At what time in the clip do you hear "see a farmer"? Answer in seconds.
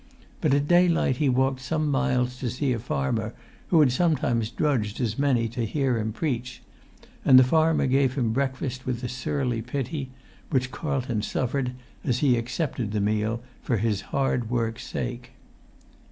2.49-3.35